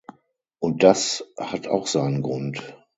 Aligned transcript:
Und 0.57 0.81
das 0.81 1.23
hat 1.37 1.67
auch 1.67 1.85
seinen 1.85 2.23
Grund. 2.23 2.63